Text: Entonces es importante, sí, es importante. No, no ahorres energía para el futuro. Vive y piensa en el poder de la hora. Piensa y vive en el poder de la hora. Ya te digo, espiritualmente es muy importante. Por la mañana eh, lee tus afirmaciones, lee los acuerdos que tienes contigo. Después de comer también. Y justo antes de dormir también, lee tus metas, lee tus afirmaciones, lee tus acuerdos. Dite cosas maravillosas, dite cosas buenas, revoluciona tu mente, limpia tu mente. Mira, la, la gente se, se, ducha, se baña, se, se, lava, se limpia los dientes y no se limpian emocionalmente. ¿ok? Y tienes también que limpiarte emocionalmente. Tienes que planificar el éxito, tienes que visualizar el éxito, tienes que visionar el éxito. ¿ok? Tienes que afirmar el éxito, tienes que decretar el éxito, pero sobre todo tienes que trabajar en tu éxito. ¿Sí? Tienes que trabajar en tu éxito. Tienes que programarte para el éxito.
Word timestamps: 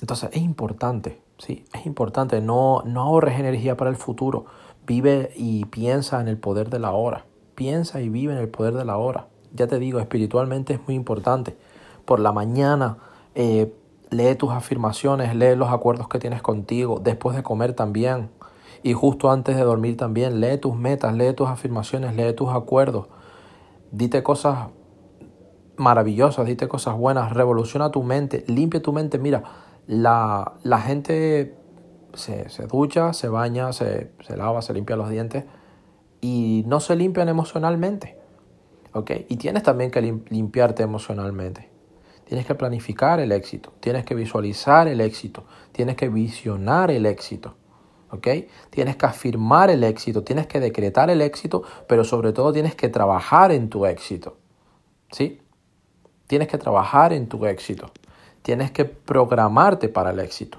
Entonces 0.00 0.30
es 0.32 0.42
importante, 0.42 1.20
sí, 1.38 1.64
es 1.74 1.86
importante. 1.86 2.40
No, 2.40 2.82
no 2.84 3.02
ahorres 3.02 3.38
energía 3.38 3.76
para 3.76 3.90
el 3.90 3.96
futuro. 3.96 4.46
Vive 4.86 5.32
y 5.36 5.66
piensa 5.66 6.20
en 6.20 6.28
el 6.28 6.38
poder 6.38 6.70
de 6.70 6.78
la 6.78 6.92
hora. 6.92 7.26
Piensa 7.54 8.00
y 8.00 8.08
vive 8.08 8.32
en 8.32 8.38
el 8.38 8.48
poder 8.48 8.74
de 8.74 8.84
la 8.84 8.96
hora. 8.96 9.28
Ya 9.52 9.66
te 9.66 9.78
digo, 9.78 10.00
espiritualmente 10.00 10.74
es 10.74 10.80
muy 10.86 10.94
importante. 10.94 11.56
Por 12.04 12.20
la 12.20 12.32
mañana 12.32 12.96
eh, 13.34 13.74
lee 14.10 14.34
tus 14.36 14.50
afirmaciones, 14.50 15.34
lee 15.34 15.54
los 15.56 15.70
acuerdos 15.70 16.08
que 16.08 16.18
tienes 16.18 16.40
contigo. 16.42 17.00
Después 17.02 17.36
de 17.36 17.42
comer 17.42 17.74
también. 17.74 18.30
Y 18.82 18.94
justo 18.94 19.30
antes 19.30 19.56
de 19.56 19.62
dormir 19.62 19.96
también, 19.96 20.40
lee 20.40 20.56
tus 20.56 20.74
metas, 20.74 21.14
lee 21.14 21.34
tus 21.34 21.48
afirmaciones, 21.48 22.16
lee 22.16 22.32
tus 22.32 22.48
acuerdos. 22.48 23.08
Dite 23.92 24.22
cosas 24.22 24.68
maravillosas, 25.76 26.46
dite 26.46 26.68
cosas 26.68 26.96
buenas, 26.96 27.32
revoluciona 27.32 27.90
tu 27.90 28.02
mente, 28.02 28.44
limpia 28.46 28.80
tu 28.80 28.92
mente. 28.92 29.18
Mira, 29.18 29.42
la, 29.90 30.52
la 30.62 30.80
gente 30.80 31.56
se, 32.14 32.48
se, 32.48 32.66
ducha, 32.68 33.12
se 33.12 33.28
baña, 33.28 33.72
se, 33.72 34.12
se, 34.24 34.36
lava, 34.36 34.62
se 34.62 34.72
limpia 34.72 34.94
los 34.94 35.10
dientes 35.10 35.44
y 36.20 36.62
no 36.66 36.78
se 36.78 36.94
limpian 36.94 37.28
emocionalmente. 37.28 38.16
¿ok? 38.92 39.10
Y 39.28 39.36
tienes 39.36 39.64
también 39.64 39.90
que 39.90 40.00
limpiarte 40.00 40.84
emocionalmente. 40.84 41.68
Tienes 42.24 42.46
que 42.46 42.54
planificar 42.54 43.18
el 43.18 43.32
éxito, 43.32 43.72
tienes 43.80 44.04
que 44.04 44.14
visualizar 44.14 44.86
el 44.86 45.00
éxito, 45.00 45.42
tienes 45.72 45.96
que 45.96 46.08
visionar 46.08 46.92
el 46.92 47.04
éxito. 47.04 47.56
¿ok? 48.12 48.28
Tienes 48.70 48.94
que 48.94 49.06
afirmar 49.06 49.70
el 49.70 49.82
éxito, 49.82 50.22
tienes 50.22 50.46
que 50.46 50.60
decretar 50.60 51.10
el 51.10 51.20
éxito, 51.20 51.64
pero 51.88 52.04
sobre 52.04 52.32
todo 52.32 52.52
tienes 52.52 52.76
que 52.76 52.88
trabajar 52.88 53.50
en 53.50 53.68
tu 53.68 53.86
éxito. 53.86 54.36
¿Sí? 55.10 55.40
Tienes 56.28 56.46
que 56.46 56.58
trabajar 56.58 57.12
en 57.12 57.28
tu 57.28 57.44
éxito. 57.44 57.90
Tienes 58.42 58.70
que 58.70 58.84
programarte 58.84 59.88
para 59.88 60.10
el 60.10 60.20
éxito. 60.20 60.58